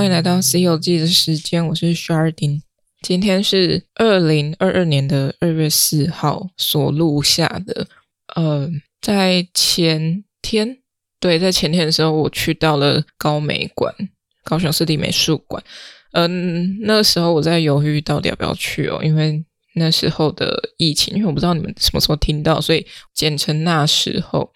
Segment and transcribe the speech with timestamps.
[0.00, 2.62] 欢迎来到《C 游记》的时间，我是 Sharding。
[3.02, 7.86] 今天是二零二二年的二月四号所录下的。
[8.34, 8.66] 呃，
[9.02, 10.78] 在前天，
[11.20, 13.94] 对，在前天的时候，我去到了高美馆，
[14.42, 15.62] 高雄市立美术馆。
[16.12, 19.44] 嗯，那时候我在犹豫到底要不要去哦，因为
[19.74, 24.50] 那时候的疫情，因为我不知道你们什么时候听到，所以简称那时候。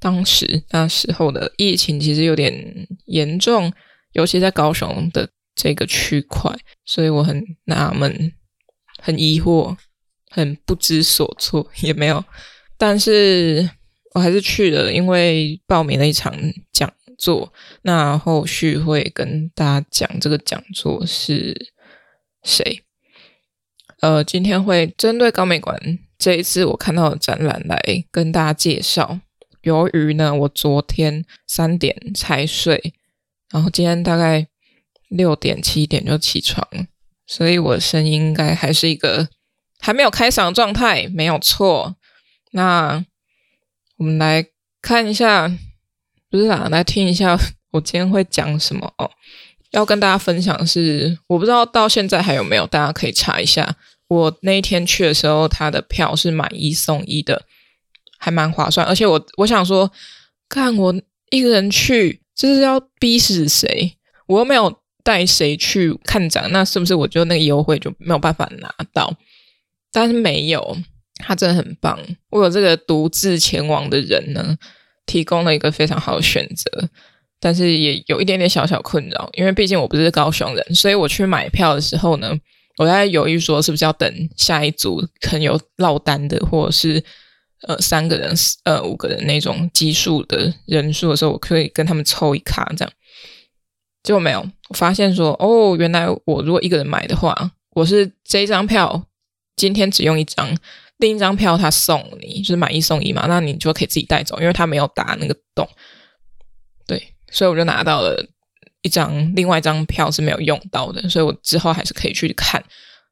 [0.00, 3.72] 当时那时候的疫情其实有点严重，
[4.18, 6.52] 尤其在高雄的这个区块，
[6.84, 8.32] 所以我很纳闷、
[9.00, 9.76] 很疑惑、
[10.28, 12.24] 很不知所措，也没有。
[12.76, 13.70] 但是
[14.14, 16.34] 我还是去了，因为报名了一场
[16.72, 17.52] 讲座。
[17.82, 21.72] 那后续会跟大家讲这个讲座是
[22.42, 22.82] 谁。
[24.00, 25.80] 呃，今天会针对高美馆
[26.18, 29.20] 这一次我看到的展览来跟大家介绍。
[29.62, 32.94] 由于呢，我昨天三点才睡，
[33.50, 34.46] 然后今天大概
[35.08, 36.66] 六点七点就起床，
[37.26, 39.28] 所以我的声音应该还是一个
[39.78, 41.96] 还没有开嗓状态，没有错。
[42.52, 43.04] 那
[43.96, 44.46] 我们来
[44.82, 45.50] 看一下，
[46.30, 47.38] 不是啦，来听一下
[47.72, 49.10] 我今天会讲什么哦。
[49.70, 53.76] 要跟大家分享的是，我不知道到现在还有没有，大家可以查一下。
[54.08, 57.44] 我那一天去的时候，他的票是买一送一的。
[58.20, 59.88] 还蛮划算，而且我我想说，
[60.48, 60.92] 看我
[61.30, 63.96] 一个人去，就是要逼死谁？
[64.28, 64.72] 我又没有
[65.02, 69.12] 带谁去看展，那是不是我就那个优惠就没有办法拿到？
[69.90, 70.76] 但是没有，
[71.16, 71.98] 他真的很棒。
[72.30, 74.56] 我有这个独自前往的人呢，
[75.04, 76.88] 提供了一个非常好的选择，
[77.40, 82.32] 但是也有一点点小小困扰，因为毕竟我不是高雄人，所以我去买票的时候呢，
[82.76, 87.02] 我在犹豫说是不是要等下一组可能有落单的，或者是。
[87.66, 92.92] 呃，三个人、呃五个人那种奇数的人数的时候，我可以跟他们凑一卡这样，
[94.04, 94.48] 结果没有。
[94.68, 99.04] 我发现说，哦，原来我如果一个人买的话，我是这张票
[99.56, 100.56] 今天只用一张，
[100.98, 105.68] 另一张票他送你，就是买一送一嘛，那你就可以自己带走，因为他没有打那个洞。
[106.86, 108.24] 对，所以我就拿到了
[108.82, 112.62] 一张，另外一张票是没有用到的，所以我之后还是可以去看，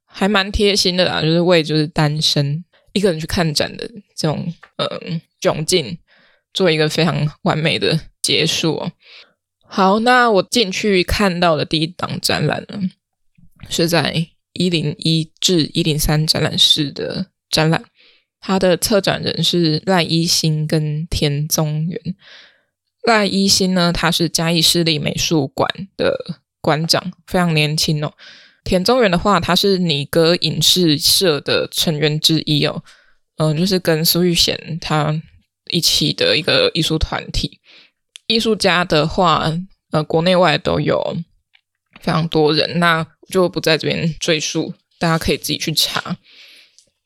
[0.07, 2.63] 还蛮贴心的啦，就是为就是单身。
[2.97, 3.87] 一个人去看展的
[4.17, 5.99] 这种嗯窘境，
[6.55, 8.93] 做一个非常完美的结束哦。
[9.69, 12.81] 好，那我进去看到的第一档展览呢，
[13.69, 17.85] 是在一零一至一零三展览室的展览，
[18.41, 22.01] 它的策展人是赖一新跟田宗元。
[23.03, 25.69] 赖一新呢，他是嘉义市立美术馆
[25.99, 28.15] 的馆长，非常年轻哦。
[28.67, 32.83] 田中元的话，他是你哥影视社的成员之一哦，
[33.37, 35.23] 嗯、就是跟苏玉贤他
[35.71, 37.61] 一起的一个艺术团体。
[38.27, 39.51] 艺术家的话，
[39.93, 41.17] 呃，国内外都有
[42.01, 46.17] 非常多人，那就不在这边赘述，大家可以自己去查。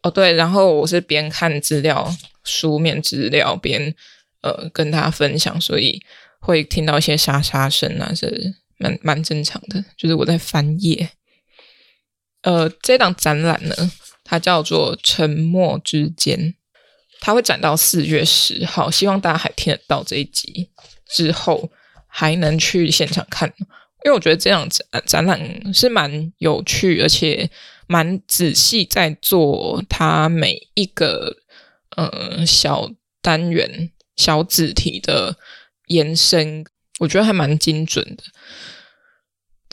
[0.02, 2.10] 哦，对，然后我是边看资料、
[2.42, 3.94] 书面资料边
[4.40, 6.00] 呃跟大家分享，所以
[6.40, 11.10] 会听到一些沙沙声啊，是蛮蛮正常的，就是我在翻页。
[12.42, 13.74] 呃，这档展览呢，
[14.24, 16.38] 它叫做《沉默之间》，
[17.20, 18.90] 它会展到四月十号。
[18.90, 20.70] 希望大家还听得到这一集
[21.06, 21.70] 之后，
[22.06, 23.46] 还能去现场看，
[24.04, 27.50] 因为我觉得这样展展览是蛮有趣，而且
[27.86, 31.36] 蛮仔细在做它每一个
[31.96, 32.90] 呃小
[33.20, 35.36] 单元、小子题的
[35.88, 36.64] 延伸，
[37.00, 38.24] 我觉得还蛮精准的。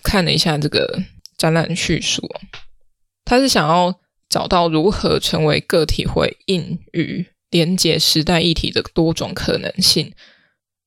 [0.03, 1.01] 看了一下这个。
[1.37, 2.27] 展览叙述，
[3.23, 10.11] 他是想要找到如何成为个体回应与连接时代议题的多种可能性，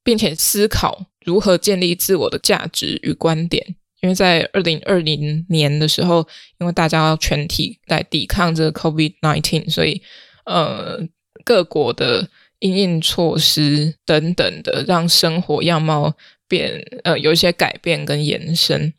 [0.03, 3.77] 并且思考如何建立自我的价值与观点。
[4.03, 6.27] 因为在二零二零年的时候，
[6.59, 10.03] 因为大家要全体来抵抗这个 COVID nineteen，所以
[10.47, 10.99] 呃，
[11.45, 12.27] 各国的
[12.61, 16.15] 因应措施等等的，让生活样貌
[16.49, 18.93] 变呃有一些改变跟延伸。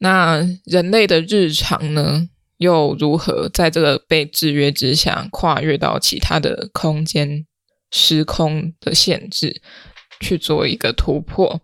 [0.00, 2.28] 那人类的日常呢，
[2.58, 7.44] 又如何在这个被制约之下，跨越到其他的空间、
[7.90, 9.60] 时空的限制，
[10.20, 11.60] 去做一个突破？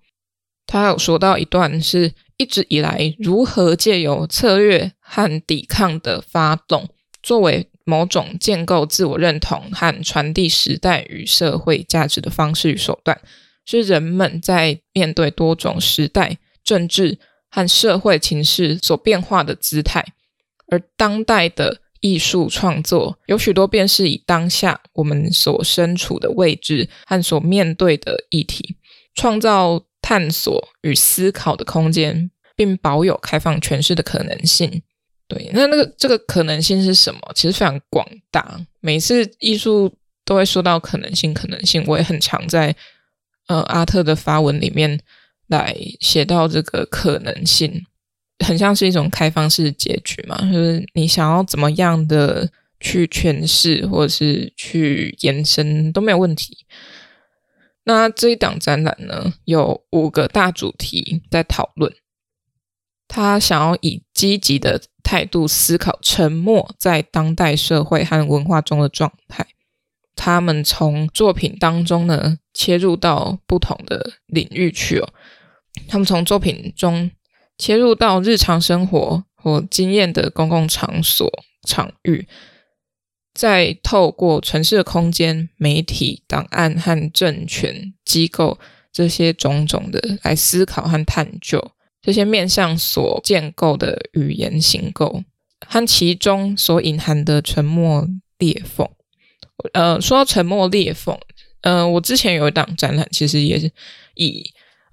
[0.67, 6.89] 他有说到一段，是一直以来如何借由策略和抵抗的发动，
[7.23, 13.21] 作为某种建构自我认同和传递时代与社会价值的方式与手段，
[13.65, 17.21] 是人们在面对多种时代政治。
[17.55, 20.05] 和社会情势所变化的姿态，
[20.67, 28.77] 而当代的艺术创作有许多便是以当下我们所身处的位置和所面对的议题，
[29.15, 34.83] 创造探索与思考的空间，并保有开放诠释的可能性。
[35.29, 37.21] 对，那那个这个可能性是什么？
[37.37, 38.61] 其实非常广大。
[38.81, 41.85] 每次艺术都会说到可能性，可能性。
[41.87, 42.75] 我也很常在
[43.47, 45.01] 呃阿特的发文里面
[45.59, 47.85] 来写到这个可能性，
[48.45, 56.67] 很像是一种开放式结局嘛，就是你想要怎么样的去诠释或者是去延伸都没有问题。
[57.85, 61.95] 那这一档展览呢，有五个大主题在讨论。
[63.07, 69.47] 他想要以积极的态度思考沉默在当代社会和文化中的状态。
[70.17, 75.13] 他们从作品当中呢，切入到不同的领域去哦。
[75.89, 77.11] 他们从作品中
[77.59, 81.31] 切入到日常生活或经验的公共场所
[81.67, 82.27] 场域，
[83.33, 88.59] 再透过城市的空间、媒体、档案和政权机构
[88.93, 91.73] 这些种种的来思考和探究。
[92.03, 95.23] 这些面向所建构的语言形构
[95.67, 98.87] 和其中所隐含的沉默裂缝。
[99.73, 101.19] 呃，说到沉默裂缝，
[101.63, 103.73] 呃，我之前有一档展览，其实也是
[104.17, 104.45] 以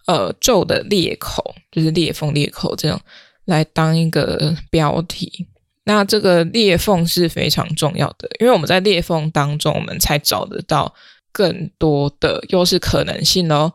[0.06, 3.01] 呃咒的裂口，就是裂缝裂口这样
[3.45, 5.48] 来当一个标题。
[5.83, 10.94] 那这个裂缝是非常重要的，因为我们在裂缝当中，我们才找得到
[11.31, 13.74] 更多的又是可能性哦。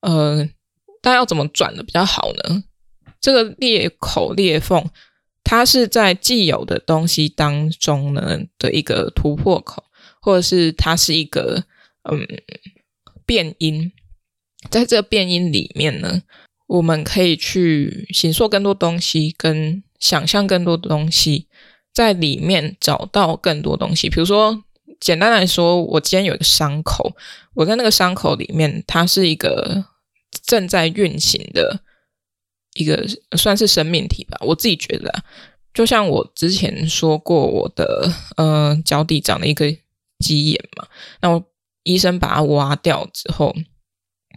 [0.00, 0.48] 呃。
[1.02, 2.64] 但要怎么转的比较好呢？
[3.20, 4.84] 这个裂口裂缝，
[5.44, 9.84] 它是在既有的东西当中呢的一个突破口，
[10.20, 11.62] 或者是它是一个
[12.10, 12.26] 嗯
[13.24, 13.92] 变音，
[14.70, 16.22] 在这个变音里面呢，
[16.66, 21.48] 我们可以去形塑更多东西，跟想象更多的东西，
[21.92, 24.08] 在里面找到更多东西。
[24.08, 24.64] 比如说，
[25.00, 27.14] 简单来说，我今天有一个伤口，
[27.54, 29.86] 我在那个伤口里面，它是一个。
[30.44, 31.80] 正在运行的
[32.74, 33.04] 一个
[33.36, 35.24] 算是生命体吧，我自己觉得啊，
[35.72, 39.74] 就像我之前说过，我的呃脚底长了一个
[40.18, 40.86] 鸡眼嘛，
[41.22, 41.42] 那我
[41.84, 43.56] 医生把它挖掉之后，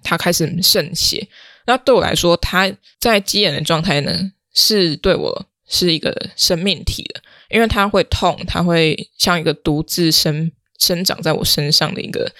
[0.04, 1.28] 它开始渗血。
[1.66, 12.32] 那对我来说，它在鸡眼的状态呢，是对我是一个生命体的，因为它会痛，它会像一个独自生生长在我身上的一个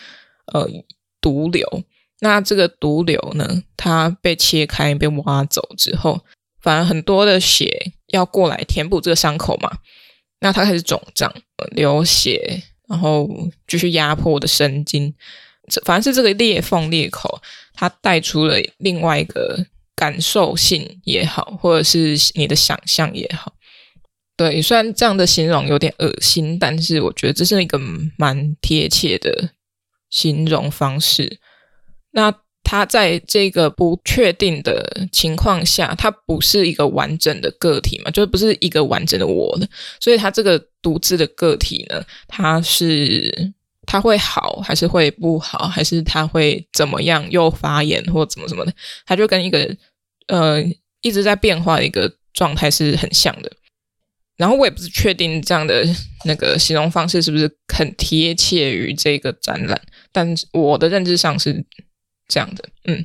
[0.54, 0.68] 呃
[1.22, 1.84] 毒瘤。
[2.22, 6.26] 那这个毒瘤呢，它被切开、被挖走之后，
[6.62, 9.78] 反而很多的血要过来填补这个伤口嘛。
[10.40, 11.32] 那它开始肿胀、
[11.72, 13.30] 流血，然后
[13.68, 15.14] 继续压迫我的神经。
[15.86, 17.42] 反正是这个裂缝、裂口，
[17.74, 23.54] 它带出了另外一个感受性也好，或者是你的想象也好。
[24.36, 27.78] 对，虽然这样的形容有点恶心，但是我觉得这是一个
[28.18, 29.50] 蛮贴切的
[30.10, 31.40] 形容方式。
[32.12, 32.34] 那
[32.64, 39.68] 他在这个不确定的情况下，他不是一个完整的个体嘛，就不是一个完整的我的，
[40.00, 43.52] 所以他这个独自的个体呢，他是
[43.90, 48.72] 他会好还是会不好，还是他会怎么样又发炎或怎么怎么的，
[49.08, 49.76] 他就跟一个
[50.28, 50.64] 呃
[51.02, 53.52] 一直在变化的一个状态是很像的。
[54.38, 55.84] 然后我也不是确定这样的
[56.26, 59.82] 那个形容方式是不是很贴切于这个展览，
[60.12, 61.66] 但我的认知上是。
[62.32, 63.04] 这样的，嗯，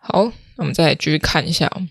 [0.00, 1.86] 好，那我们再来继续看一下哦。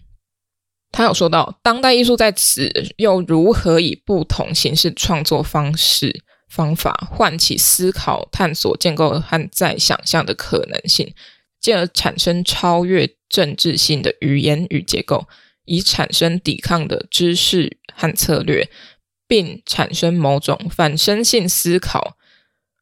[0.91, 11.13] 他有说到，当代艺术在此又如何以不同形式创作方式方法，唤起思考、探索、建构和再想象的可能性，
[11.61, 15.27] 进而产生超越政治性的语言与结构，
[15.65, 18.69] 以产生抵抗的知识和策略，
[19.27, 22.17] 并产生某种反身性思考。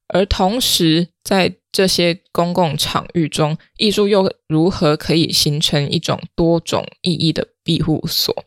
[0.07, 8.45] 而同时，在这些公共场域中，艺术又如何可以形成一种多种意义的庇护所，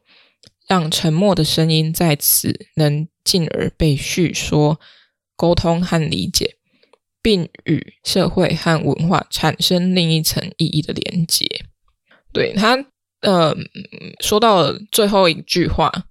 [0.66, 4.80] 让沉默的声音在此能进而被叙说、
[5.40, 6.56] 沟通和理解，
[7.22, 11.46] 并与社会和文化产生另一层意义的连接？
[12.30, 12.84] 对，他，
[13.22, 13.56] 呃，
[14.20, 16.04] 说到最后一句话。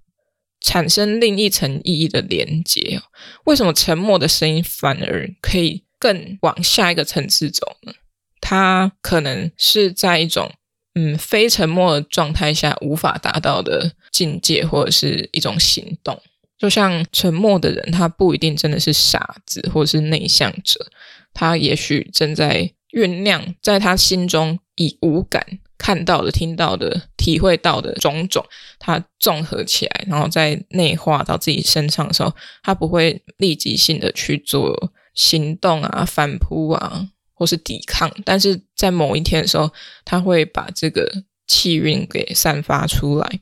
[0.62, 3.00] 产生另一层意义的连接，
[3.44, 7.94] 为什么沉默的声音反而可以更往下一个层次走呢？
[8.42, 10.52] 它可能是在一种
[10.94, 16.20] 嗯非沉默的状态下无法达到的境界，或者是一种行动。
[16.60, 20.86] 就像沉默的人，他不一定真的是傻子，或者是内向者，
[21.32, 25.44] 他也许正在酝酿，在他心中以无感。
[25.78, 28.44] 看到的、听到的、体会到的种种，
[28.78, 32.30] 他综合起来，然后再内化到自己身上的时候，
[32.62, 39.72] 他不会立即性的去做行动啊、反扑啊，或是抵抗，但是在某一天的时候，
[40.04, 41.10] 他会把这个
[41.46, 43.40] 气韵给散发出来。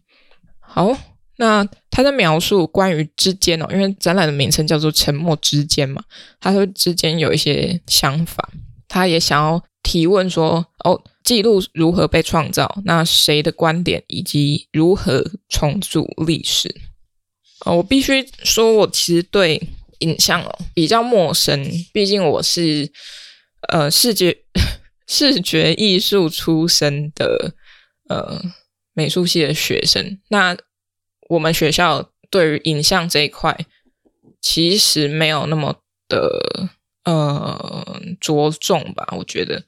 [0.61, 0.97] 好，
[1.40, 6.02] 那他在描述关于之间哦，因为展览的名称叫做“沉默之间”嘛，
[6.40, 8.50] 他说之间有一些想法，
[8.88, 12.80] 他也想要提问说：哦，记录如何被创造？
[12.85, 16.75] 那谁的观点以及如何重组历史？
[17.64, 19.62] 哦，我必须说，我其实对
[20.00, 22.90] 影像哦比较陌生，毕竟我是
[23.68, 24.37] 呃视觉
[25.07, 27.54] 视觉艺术出身的
[28.09, 28.42] 呃
[28.92, 30.18] 美术系的学生。
[30.28, 30.57] 那
[31.28, 33.56] 我们学校对于影像这一块
[34.40, 35.76] 其实没有那么
[36.08, 36.68] 的
[37.04, 39.62] 呃着重吧，我觉得。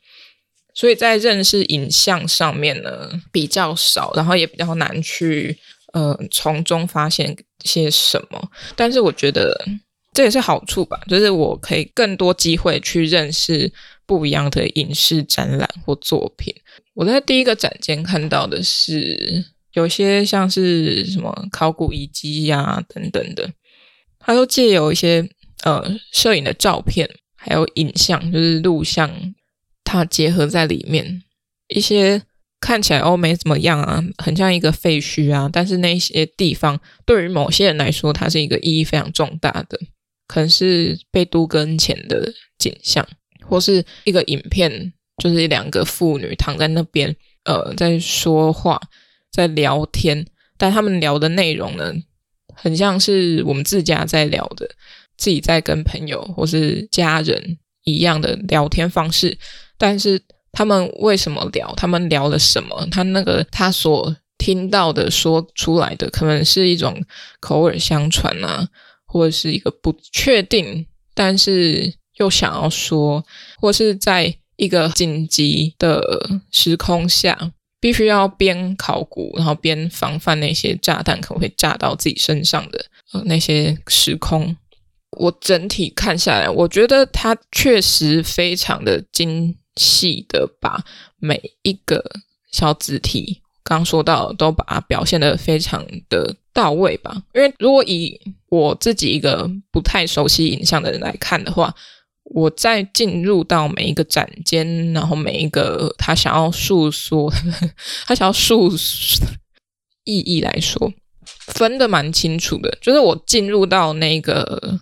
[0.73, 5.59] 所以在认识影像上面呢比较少，然后也比较难去
[5.93, 8.51] 呃从中发现些什么。
[8.77, 9.53] 但是我觉得
[10.15, 13.71] 这也是好处吧，就是我可以更多机会去认识
[14.07, 16.55] 不一样的影视展览或作品。
[16.95, 23.51] 我在第一个展间看到的是有些像是什么考古遗迹呀等等的，
[24.19, 25.29] 它都借由一些
[25.65, 29.35] 呃摄影的照片，还有影像，就是录像。
[29.83, 31.21] 它结合在里面，
[31.67, 32.23] 一些
[32.61, 39.77] 看起来哦没怎么样啊，很像一个废墟啊，但是那些地方对于某些人来说，它是一个意义非常重大的，
[40.29, 43.05] 可能是被都跟前的景象，
[43.45, 48.81] 或是一个影片，就是两个妇女躺在那边，呃，在说话，
[49.33, 51.93] 在聊天，但他们聊的内容呢，
[52.55, 54.69] 很像是我们自家在聊的，
[55.17, 59.37] 自己在跟朋友或是家人一样的聊天方式。
[59.79, 60.21] 但是
[60.53, 61.73] 他们为什么聊？
[61.77, 62.87] 他们聊了什么？
[62.91, 67.03] 他那个他所听到的说出来的，可能是一种
[67.41, 68.69] 口耳相传啊，
[69.07, 73.25] 或者是一个不确定，但是又想要说，
[73.59, 76.03] 或是在一个紧急的
[76.51, 84.57] 时空下，必须要边考古，然后边防范那些炸弹可能会炸到自己身上的呃那些时空。
[85.19, 89.57] 我整体看下来，我觉得它确实非常的精。
[89.77, 90.85] 细的把
[91.21, 92.05] 每一个
[92.51, 97.23] 小子体，刚说到都把它表现得非常的到位吧。
[97.33, 98.21] 因为如果以
[98.51, 101.75] 我自己一个不太熟悉影像的人来看的话，
[102.25, 107.33] 我在进入到每一个展间，然后每一个 他想要诉说，
[108.07, 108.71] 他想要诉
[110.05, 110.93] 意义来说，
[111.47, 112.79] 分的蛮清楚的。
[112.81, 114.81] 就是我进入到那个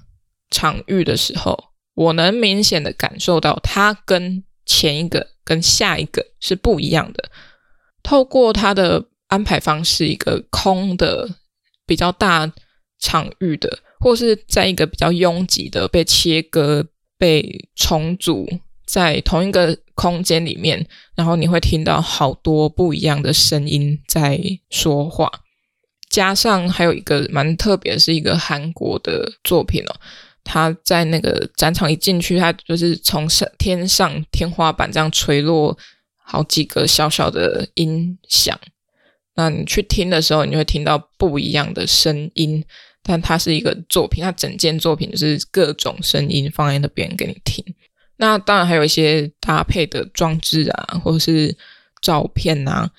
[0.51, 7.31] 场域的时候，我能明显的感受到他跟前一个跟下一个是不一样的。
[8.03, 11.29] 透过他的安排方式，一个空的
[11.87, 12.51] 比较大
[12.99, 16.87] 场域的，或是在一个比较拥挤的被切割、
[17.19, 18.49] 被重组
[18.87, 25.31] 在同一个空间里面，然后你会听到好多不一样的声音在说话。
[26.09, 29.95] 加上还有一个蛮特别，是一个韩国的作品哦。
[30.43, 35.77] 他在那个展场一进去，他就是从上天上天花板这样垂落
[36.17, 38.59] 好几个小小的音响。
[39.35, 42.65] 那你去听的时候，你会听到不一样的声音。
[43.09, 47.65] 但它是一个作品，它整件作品就是各种声音放在那边给你听。
[48.19, 51.57] 那当然还有一些搭配的装置啊，或者是
[52.03, 52.91] 照片啊。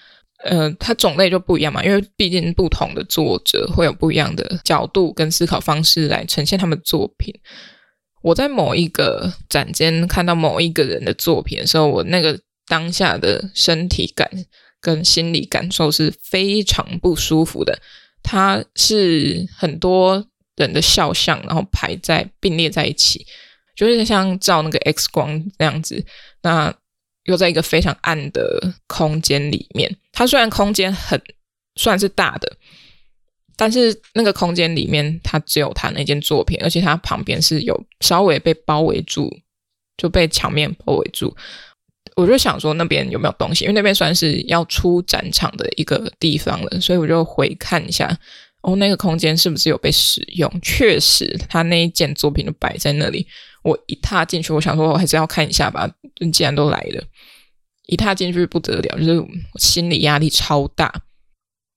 [0.45, 7.31] 呃，它种类就不一样嘛，因为毕竟不同的作者会有不一样的角度跟思考方式来呈现他们的作品。
[8.23, 14.27] 我在某一个展间看到某一个人的作品的时候，我那个当下的身体感
[14.81, 17.77] 跟心理感受是非常不舒服的。
[18.23, 23.25] 它是很多人的肖像，然后排在并列在一起，
[23.75, 26.05] 就是像照那个 X 光那样子。
[26.41, 26.73] 那
[27.25, 31.21] 又在一个非常暗的空间里面，它虽然空间很
[31.75, 32.57] 算是大的，
[33.55, 39.29] 但是那个空间里面它只有他那件作品，而且它旁边是有稍微被包围住，
[39.97, 41.35] 就被墙面包围住。
[42.19, 48.17] 我就想说那边有没有东西，因为那边算是要出展场的一个地方了，所以我就回看一下，
[48.61, 50.51] 哦，那个空间是不是有被使用？
[50.61, 53.25] 确实，他那一件作品就摆在那里。
[53.63, 55.89] 我一踏进去，我想说，我还是要看一下吧。
[56.33, 57.03] 既然都来了，
[57.87, 61.03] 一踏进去不得了，就是心理压力超大。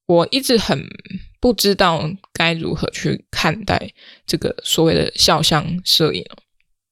[0.06, 0.84] 我一直很
[1.40, 3.90] 不知道该如何去看待
[4.26, 6.24] 这个所谓的肖像摄影，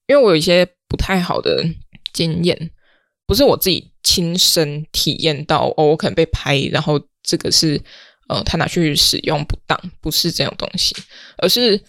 [0.06, 1.64] 因为我有一些不太好的
[2.12, 2.70] 经验，
[3.30, 7.80] 不是我自己亲身体验到哦，我可能被拍，然后这个是
[8.26, 10.96] 呃他拿去使用不当，不是这种东西，
[11.38, 11.80] 而是。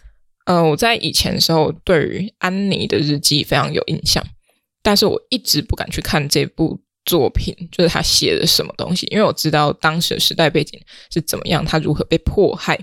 [0.45, 4.25] 呃，我在以前的时候对于安妮的日记非常有印象，
[4.81, 10.81] 但是我一直不敢去看这部作品，就是他写的什么东西，因为我知道当时的时代背景
[11.11, 12.77] 是怎么样，他如何被迫害。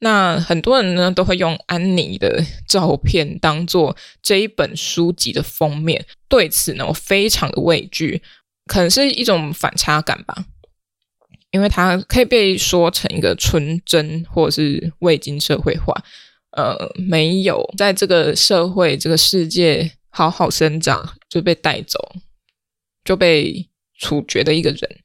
[0.00, 8.20] 那很多人呢都会用安妮的照片当做这一本书籍的封面，对此呢我非常的畏惧，
[8.66, 10.44] 可能是一种反差感吧，
[11.50, 15.94] 因为它可以被说成一个纯真或者是未经社会化，
[16.50, 22.16] 呃，没有在这个社会这个世界好好生长就被带走，
[23.02, 23.66] 就被
[23.98, 24.98] 处决的一个人。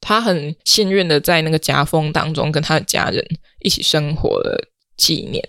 [0.00, 3.26] 他很幸运的在那个夹缝当中跟他的家人
[3.66, 5.42] 一起生活了几年，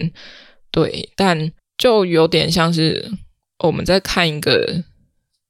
[0.71, 3.11] 对，但就有点像是
[3.59, 4.83] 我们在看一个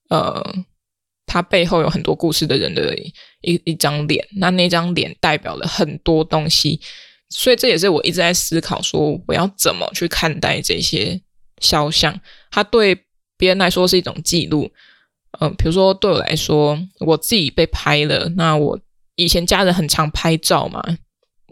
[0.09, 0.43] 呃，
[1.25, 2.93] 他背后有很多故事的人的
[3.39, 6.81] 一一张脸，那那张脸代表了很多东西，
[7.29, 11.21] 所以这也是我一直在思考说我要怎么去看待这些
[11.61, 12.19] 肖像，
[12.51, 13.05] 他对
[13.37, 14.69] 别人来说是一种记录，
[15.39, 18.77] 嗯、比如说对我来说，我自己被拍了，那我。
[19.19, 20.79] 以前家人很常拍照嘛，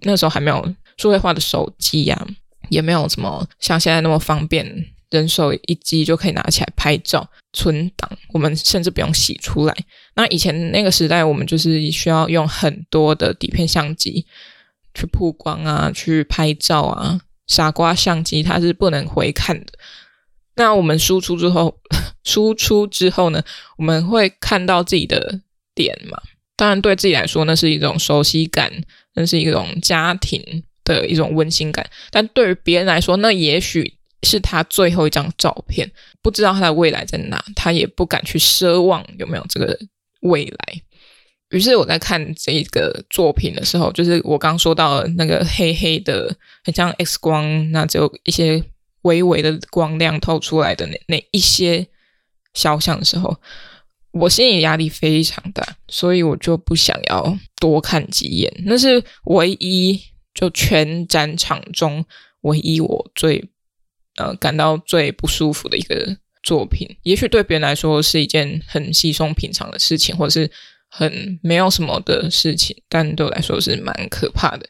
[0.03, 2.27] 那时候还没有数位化的手机呀、
[2.69, 4.65] 也没有什么像现在那么方便，
[5.09, 8.09] 人手一机就可以拿起来拍照存档。
[8.33, 9.75] 我们甚至不用洗出来。
[10.15, 14.25] 那以前那个时代，我们就是需要用很多的底片相机
[14.93, 17.21] 去曝光啊，去拍照啊。
[17.47, 19.73] 傻瓜相机它是不能回看的。
[20.55, 21.79] 那我们输出之后，
[22.23, 23.43] 输出之后呢，
[23.77, 25.41] 我们会看到自己的
[25.75, 26.19] 点嘛？
[26.55, 28.71] 当然，对自己来说，那是一种熟悉感，
[29.13, 31.85] 那是一种家庭的一种温馨感。
[32.09, 39.77] 但对于别人来说，那也许是他最后一张照片，不知道他的未来在哪，他也不敢去奢望有没有这个
[40.21, 40.81] 未来。
[41.49, 48.63] 于是我在看这个作品的时候，就是我刚说到那个黑黑的，很像 X 光，那只有一些
[49.01, 51.85] 微微的光亮透出来的那那一些
[52.53, 53.35] 肖像的时候。
[54.17, 58.49] 我心里压力非常大，所以我就不想要多看几眼。
[58.65, 60.01] 那是唯一
[60.35, 62.05] 就全展场中
[62.41, 63.43] 唯一我最
[64.17, 66.87] 呃感到最不舒服的一个作品。
[67.01, 70.51] 也许对别人来说是一件很稀松平常的事情，或者是
[70.89, 74.69] 很没有什么的事情，但对我来说是蛮可怕的。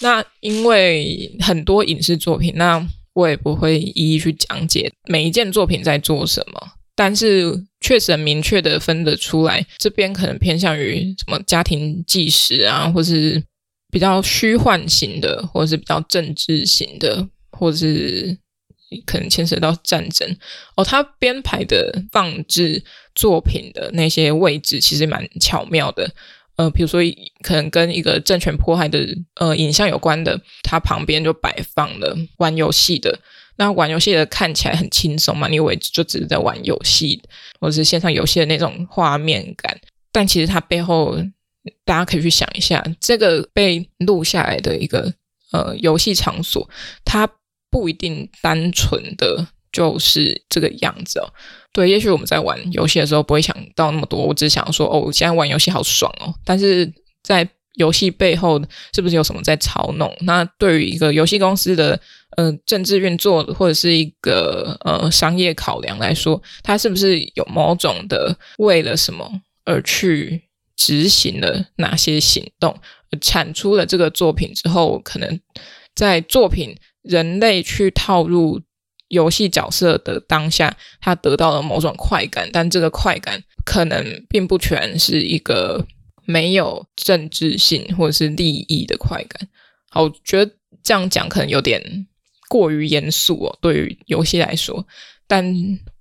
[0.00, 2.84] 那因为很多影视作品，那
[3.14, 6.72] 我也不会一一去讲解每一件作品在做什么。
[6.94, 13.40] 但是确实很明确的分得出来，这边可能偏向于什么家庭纪实啊，或是
[13.90, 18.38] 比较虚幻型的，或者是比较政治型的，或者是
[19.06, 20.36] 可能牵涉到战争
[20.76, 20.84] 哦。
[20.84, 22.82] 他编排的放置
[23.14, 26.10] 作品的那些位置其实蛮巧妙的，
[26.56, 27.00] 呃，比如说
[27.42, 33.18] 可能跟一个政权迫害的呃影像有关的，它旁边就摆放了玩游戏的。
[33.60, 37.20] 那玩游戏的看起来很轻松嘛，你以为就只是在玩游戏，
[37.58, 39.76] 或者是线上游戏的那种画面感。
[40.12, 41.18] 但其实它背后，
[41.84, 45.12] 大家可以去想一下，这个被录下来的一个
[45.52, 46.68] 呃游戏场所，
[47.04, 47.28] 它
[47.70, 51.28] 不一定单纯的就是这个样子哦。
[51.72, 56.34] 对，也许我们在玩游戏的时候不会想到那么多，我只想说，哦，我现在玩游戏好爽哦。
[56.44, 56.90] 但是
[57.22, 58.60] 在游戏背后
[58.92, 60.12] 是不是有什么在操弄？
[60.22, 62.00] 那对于一个游戏公司的
[62.36, 69.30] 呃政治运作或者是一个呃商业考量来说，它是不是有某种的为了什么
[69.64, 70.42] 而去
[70.78, 72.74] 执行了哪些行动，
[73.20, 75.38] 产出了这个作品之后，可能
[75.94, 78.62] 在作品人类去套入
[79.08, 85.86] 游戏角色的当下，他得到了某种快感，但这个快感可能并不全是一个。
[86.30, 89.48] 没有政治性或者是利益的快感，
[89.88, 92.06] 好，我觉得这样讲可能有点
[92.50, 93.58] 过于严肃哦。
[93.62, 94.86] 对于游戏来说，
[95.26, 95.42] 但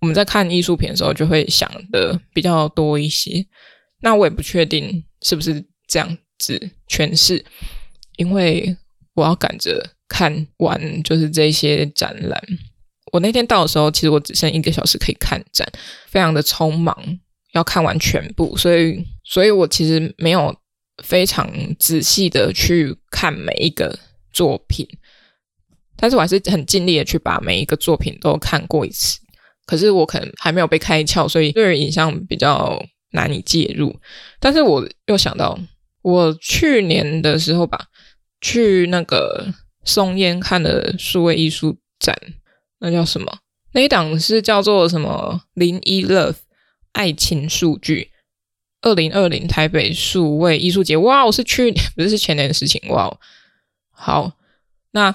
[0.02, 3.46] 我们在看艺术品的时候，就会想的比较多一些。
[4.02, 7.44] 那我也不确定是不是这样子诠释，
[8.18, 8.76] 因为
[9.14, 12.42] 我要赶着看完就是这些展览。
[13.12, 15.68] 我那天到的时候，其实我只剩一个小时可以看展，
[16.08, 17.20] 非常的匆忙。
[17.54, 20.56] 要看完全部，所以，所以我其实没有
[21.04, 23.98] 非常仔细的去看每一个
[24.32, 24.86] 作品，
[25.96, 29.18] 但是我还是很尽力的去把每一个作品都看过一次。
[29.66, 32.80] 可是我可能还没有被开窍，所以对于影像比较
[33.12, 34.00] 难以介入。
[34.40, 35.60] 但是我又想到，
[36.02, 37.88] 我去年的时候吧，
[38.42, 42.16] 去那个松烟看的数位艺术展，
[42.80, 43.40] 那叫什么？
[43.74, 45.44] 那一档是叫做什么？
[45.54, 46.36] 零一 Love。
[46.94, 48.10] 爱情数据，
[48.82, 51.24] 二零二零台北数位艺术节，哇！
[51.24, 53.16] 我是去年， 不是，是前年的事情，哇！
[53.92, 54.32] 好，
[54.92, 55.14] 那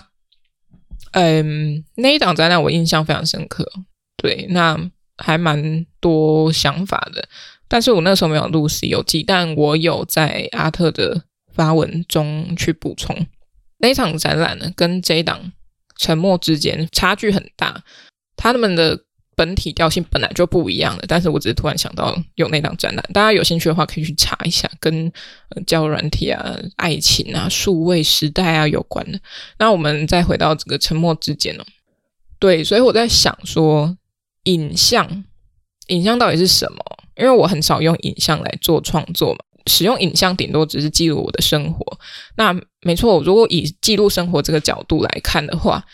[1.10, 3.68] 嗯，那一档展览我印象非常深刻。
[4.16, 4.78] 对，那
[5.16, 7.28] 还蛮多想法的。
[7.72, 13.26] 但是我那时候没有录《西游记》，但我有在阿特的发文中去补充。
[13.78, 15.40] 那一场展览呢，跟这一档
[15.96, 17.82] 《沉默》之间差距很大，
[18.36, 19.00] 他们的。
[19.34, 25.10] 本体调性本来就不一样的，但是我只是突然想到有那档展览，大家有兴趣的话可以去查一下，跟
[25.48, 29.18] 呃交友软体啊、爱情啊、数位时代啊有关的。
[29.58, 31.64] 那我们再回到这个沉默之间哦，
[32.38, 33.96] 对，所以我在想说，
[34.44, 35.24] 影像，
[35.86, 36.78] 影像到底是什么？
[37.22, 41.98] 因为我很少用影像来做创作嘛，使用影像顶多只是记录我的生活。
[42.36, 45.84] 那没错，如果以记录生活这个角度来看的话。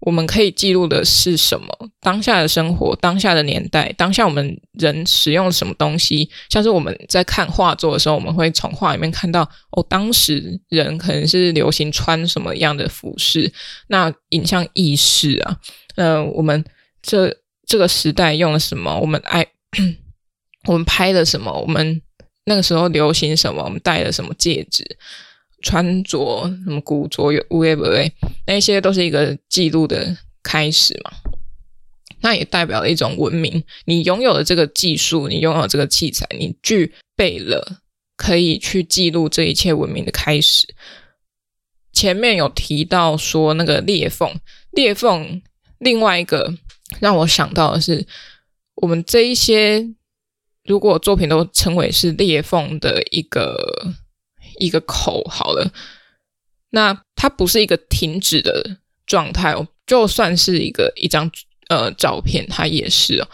[0.00, 1.66] 我们可以记录的是什么？
[2.02, 6.28] 当下的生活，当下的年代，当下我们人使用什么东西？
[6.50, 13.50] 像是我们在看画作的时候，我们会从画里面看到哦，当时人可能是流行穿什么样的服饰。
[13.88, 15.56] 那影像意识啊，
[15.96, 16.62] 呃，我们
[17.00, 17.34] 这
[17.66, 19.00] 这个时代用了什么？
[19.00, 19.46] 我们爱
[20.66, 21.52] 我们拍了什么？
[21.52, 22.00] 我们
[22.44, 23.62] 那个时候流行什么？
[23.62, 24.84] 我们戴了什么戒指？
[25.62, 28.12] 穿着什么古着有无为不为，
[28.46, 31.10] 那些都是一个记录的开始嘛。
[32.20, 33.62] 那也代表了一种文明。
[33.84, 37.78] 你拥有了这个技术，你拥有这个器材，你具备了
[38.16, 40.66] 可以去记录这一切文明的开始。
[41.92, 44.32] 前面有提到说那个裂缝，
[44.72, 45.40] 裂缝，
[45.78, 46.52] 另外一个
[47.00, 48.06] 让我想到的是，
[48.76, 49.88] 我们这一些
[50.66, 53.94] 如果作品都称为是裂缝的一个。
[54.58, 55.70] 一个口好了，
[56.70, 61.30] 那它不是一个停止的状态哦，就算是一个一张
[61.68, 63.28] 呃照片，它也是哦，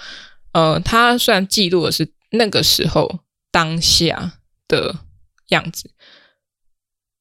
[0.52, 3.20] 呃，它虽然记录的是那个时候
[3.52, 4.96] 当下的
[5.50, 5.92] 样子，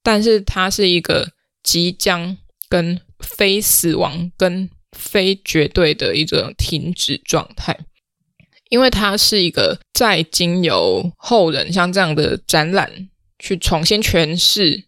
[0.02, 1.30] 但是它是一个
[1.62, 2.36] 即将
[2.68, 7.86] 跟非死亡跟非绝对的一种停止状态，
[8.72, 12.90] 因为它是一个在经由后人像这样的展览。
[13.44, 14.84] 去重新诠释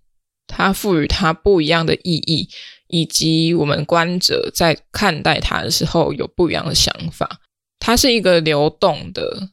[0.46, 2.48] 它，赋予它不一样的意义，
[2.86, 7.40] 以及我们观者在看待它的时候有不一样的想法。
[7.80, 9.48] 它是一个流动的，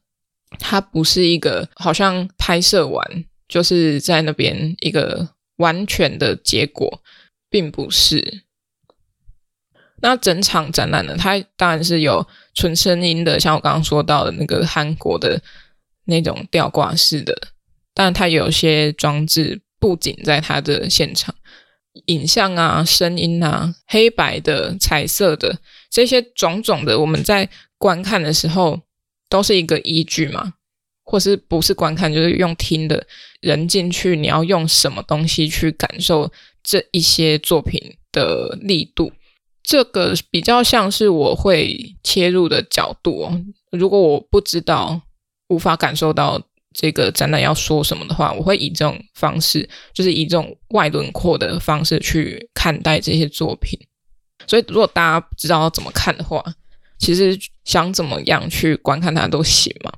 [0.59, 7.01] 它不是一个好像拍摄完就是在那边一个完全的结果，
[7.49, 8.43] 并不是。
[10.01, 15.41] 那整场展览呢，它当然是有纯声音的，像我刚刚说到的那个韩国的
[16.05, 17.35] 那种吊挂式的。
[17.93, 21.35] 但它有些装置布景在它的现场，
[22.05, 25.59] 影像啊、声音啊、黑白的、彩色的
[25.89, 28.79] 这些种种的，我们在观看的时候
[29.29, 30.53] 都是一个依据嘛，
[31.03, 33.05] 或是不是观看就是用听的
[33.41, 36.31] 人进去，你要用什么东西去感受
[36.63, 39.11] 这一些作品的力度？
[39.71, 43.41] 这个比较像是我会切入的角度哦。
[43.71, 45.01] 如果我不知道，
[45.47, 46.41] 无法感受到。
[46.73, 53.77] 这个展览要说什么的话，我会以这种方式，就是以这种外轮廓的方式去看待这些作品。
[54.47, 56.41] 所以，如果大家不知道要怎么看的话，
[56.97, 59.91] 其实想怎么样去观看它都行嘛。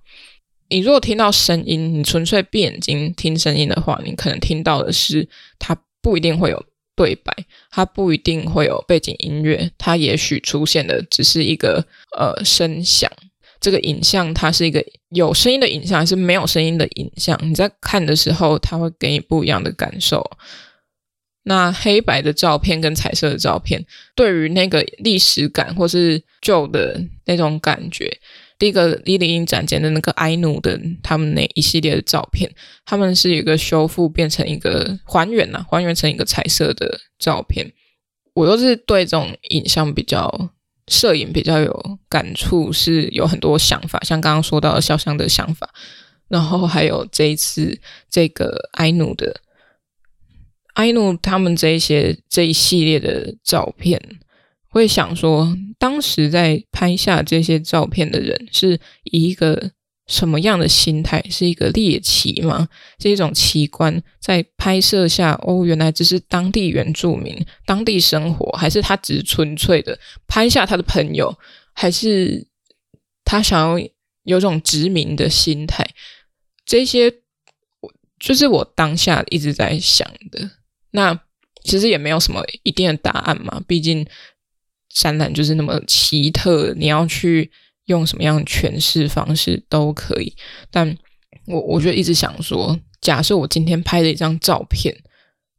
[0.70, 7.34] 你如果听到声音，你纯粹闭眼睛听声音的话，你可能听到的是它不一定会有对白，
[7.72, 11.86] 它不一定会有背景音乐，它也许出现的只是一个
[12.18, 13.12] 呃声响。
[13.60, 17.40] 这个影像它是一个有声音的影像，还是没有声音的影像？
[17.42, 20.22] 你在看的时候，它会给你不一样的感受。
[21.46, 28.18] 那黑白的照片跟彩色的照片，对于那个历史感或是旧的那种感觉，
[28.64, 32.50] 第一个李李英展间的那个哀怒的他们那一系列的照片，
[32.86, 37.70] 他们是一个修复变成一个还原呐、啊，还原成一个彩色的照片。
[38.34, 40.54] 我都是对这种影像比较。
[40.90, 45.74] 摄影比较有感触，是有很多想法，像刚刚说到的肖像的想法，
[46.28, 49.40] 然后还有这一次这个艾努的
[50.74, 53.98] 艾努他们这一些这一系列的照片，
[54.74, 59.72] 会想说，当时在拍下这些照片的人是以一个。
[60.06, 61.24] 什么样的心态？
[61.32, 62.68] 是一个猎奇吗？
[63.00, 67.34] 是一种奇观，在拍摄下，哦，原来只是当地原住民，
[67.66, 71.34] 当地生活，还是他只是纯粹的拍下他的朋友，
[71.74, 72.46] 还是
[73.24, 73.88] 他想要
[74.24, 75.90] 有种殖民的心态？
[76.66, 77.10] 这些，
[78.20, 80.52] 就是我当下一直在想的。
[80.92, 81.18] 那
[81.64, 84.06] 其实也没有什么一定的答案嘛，毕竟
[84.94, 87.52] 展览就是那么奇特，你要去。
[87.88, 90.34] 用什么样的诠释方式都可以，
[90.72, 90.98] 但
[91.46, 94.96] 我我觉得一直想说，假设我今天拍了一张照片，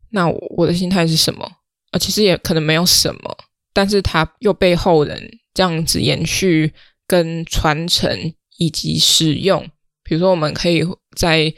[0.08, 1.44] 那我，我的心态是什么？
[1.90, 3.36] 啊，其实也可能没有什么，
[3.74, 6.72] 但是它又被后人这样子延续
[7.06, 9.62] 跟传承以及使用。
[10.02, 10.82] 比如说，我们可以
[11.14, 11.52] 在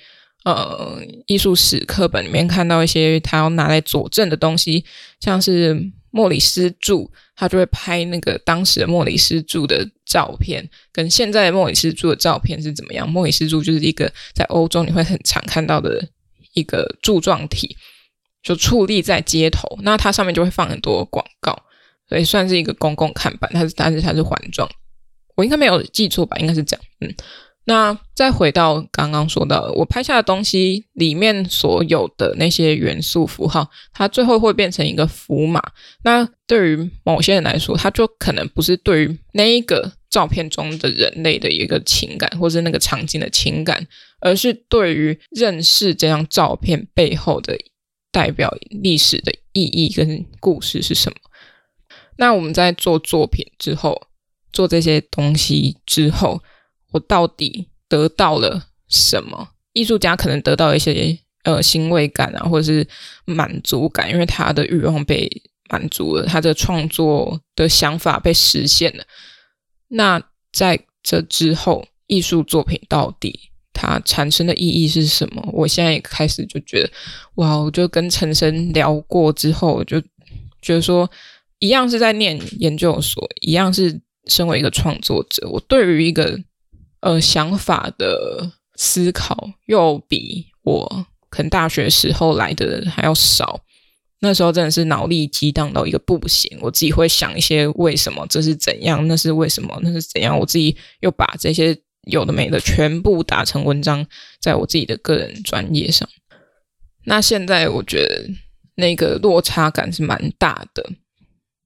[0.45, 4.85] 呃艺术史课本里面看到一些他要拿来佐证的东西，
[5.21, 13.07] 像是莫里斯柱，他就会拍那个当时的莫里斯柱的照片，跟现在的莫里斯柱的照片是怎么样？
[13.07, 16.03] 莫里斯柱就是一个在欧洲你会很常看到的
[16.55, 17.77] 一个柱状体，
[18.43, 21.55] 就矗立在街头，那它上面就会放很多广告，
[22.09, 24.67] 所以算是一个公共看板，它是但是它是环状，
[25.35, 26.39] 我应该没有记错吧？
[26.39, 27.15] 应该是这样，嗯。
[27.69, 35.61] 那再回到刚刚说到，我拍下的东西里面所有的那些元素符号，它最后会变成一个符码。
[36.05, 43.85] 那对于某些人来说，它就可能不是对于那一个照片中的人类的一个情感，或是那个场景的情感，
[44.21, 47.59] 而是对于认识这张照片背后的
[48.13, 51.17] 代表历史的意义跟故事是什么。
[52.17, 54.07] 那我们在做作品之后，
[54.53, 56.41] 做这些东西之后。
[56.93, 59.49] 我到底得到了什么？
[59.73, 62.87] 艺术家可能得到一些呃欣慰感啊，或者是
[63.27, 65.31] 满足感，因为他的欲望被
[65.69, 69.05] 满足了，他的创作的想法被实现了。
[69.89, 73.39] 那在这之后，艺术作品到底
[73.75, 75.47] 它产生的意义是什么？
[75.53, 76.91] 我现在也开始就觉得，
[77.35, 77.57] 哇！
[77.57, 80.01] 我就跟陈生聊过之后，我就
[80.63, 81.11] 觉得说，
[81.59, 86.41] 一样是在念研究所，一样是身为一个创作者，我对于一个。
[87.07, 93.61] 呃，想法的思考又比我可能大学时候来的还要少。
[94.19, 100.37] 那时候真的是脑力激荡到一个不行，我自己会想一些为什么，这是怎样，那是为什么，那是怎样。
[100.37, 104.05] 我自己又把这些有的没的全部打成文章，
[104.41, 106.09] 在我自己的个人专业上。
[107.05, 108.29] 那现在我觉得
[108.75, 110.91] 那个落差感是蛮大的。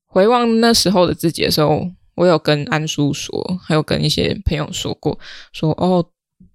[0.05, 1.91] 回望那时候的自己的时候。
[2.21, 5.19] 我有跟安叔说，还有跟一些朋友说过，
[5.55, 6.07] 说哦，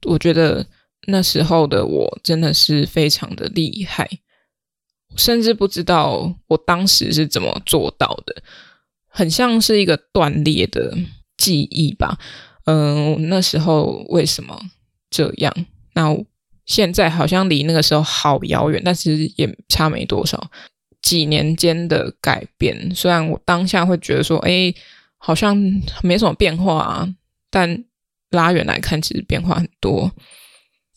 [0.03, 0.63] 我觉得
[1.07, 4.07] 那时候的我真的是非常的厉害，
[5.15, 8.43] 甚至不知道我当时是怎么做到的，
[9.07, 10.95] 很像是一个断裂的
[11.35, 12.19] 记忆吧。
[12.65, 14.61] 嗯，那时候为什么
[15.09, 15.51] 这样？
[15.95, 16.15] 那
[16.67, 20.51] 现在好像离那个时候好遥远，但是也差没多少，
[21.01, 22.93] 几年间的改变。
[22.93, 24.71] 虽然我当下会觉得说，哎。
[25.25, 25.57] 好像
[26.03, 27.15] 没什么变化啊，
[27.49, 27.83] 但
[28.29, 30.11] 拉远来看，其实变化很多。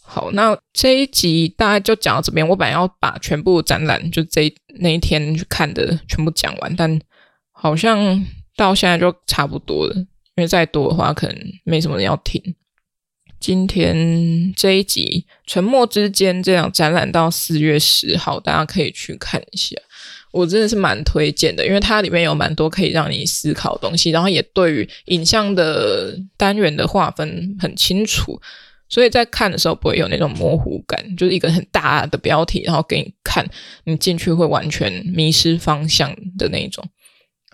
[0.02, 2.46] 好，那这一集大概就讲到这边。
[2.46, 7.00] 我本来要把全部展览就这那一天去看的全部讲完，但
[7.52, 8.22] 好像
[8.54, 10.06] 到现在就差不多了，因
[10.42, 12.54] 为再多的话可能没什么人要听。
[13.40, 19.74] 今天这一集《沉默之间》这样展览到四月十号，大家可以去看一下。
[20.30, 28.40] 我真的是蛮推荐的，因为它里面有蛮多可以让你思考的东西，然后也对于影像的单元的划分很清楚，
[28.88, 33.48] 所以在看的时候不会有那种模糊感，就是一个很大的标题，然后给你看，
[33.84, 36.84] 你进去会完全迷失方向的那种。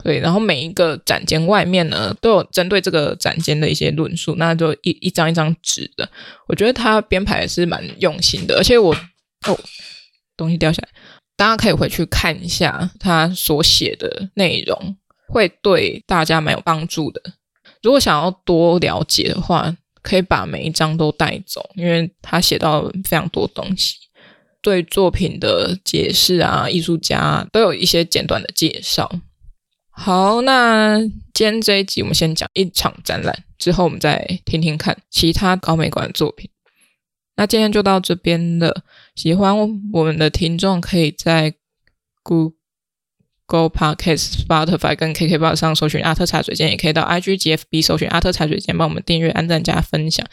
[0.03, 6.11] 对，然后每一个展间外面呢，都有针对这个展间的一些论述，那就一一张一张纸的，
[6.49, 8.93] 我觉得它编排是蛮用心的，而且我
[9.47, 9.57] 哦，
[10.37, 10.89] 东西掉下来。
[11.37, 17.21] 大家可以回去看一下他所写的内容，会对大家蛮有帮助的。
[17.83, 23.97] 如果想要多了解的话，可以把每一章都带走，因为他写到非常多东西，
[24.63, 29.11] 对作品的解释啊，艺术家都有一些简短的介绍。
[29.91, 36.49] 好，那今天这一集我们先讲一场展览，之后我们再听听看其他高美馆的作品。
[37.37, 38.85] 那今天就到这边了。
[39.15, 39.57] 喜欢
[39.93, 41.55] 我们的听众可以在
[42.23, 42.53] Google
[43.47, 50.27] Podcast、Spotify 跟 KKBOX 上搜寻阿特茶水间，也可以到 IG GFB 搜寻阿特茶水间，帮我们订阅、按赞、加分享。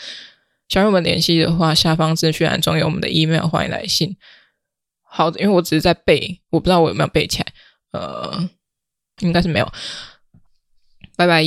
[0.68, 4.18] 想与我们联系的话，下方资讯栏中有我们的 email，欢迎来信。
[5.04, 7.48] 好，因为我只是在背，我不知道我有没有背起来。
[7.92, 8.50] 呃，
[9.20, 9.72] 应该是没有。
[11.18, 11.44] 拜拜。